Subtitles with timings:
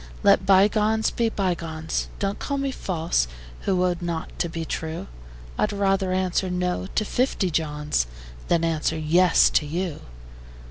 [0.23, 3.27] Let bygones be bygones: Don't call me false,
[3.69, 5.05] who owed not to be true:
[5.59, 8.07] I'd rather answer "No" to fifty Johns
[8.47, 10.01] Than answer "Yes" to you.